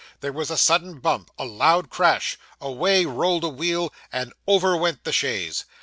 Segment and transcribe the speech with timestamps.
[0.21, 5.03] There was a sudden bump a loud crash away rolled a wheel, and over went
[5.03, 5.65] the chaise.